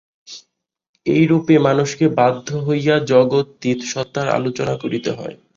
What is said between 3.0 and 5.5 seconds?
জগদতীত সত্তার আলোচনা করিতে হয়।